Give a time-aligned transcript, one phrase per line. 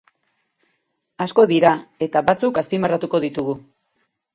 [1.27, 1.75] Asko dira
[2.09, 3.61] eta batzuk azpimarratuko ditugu.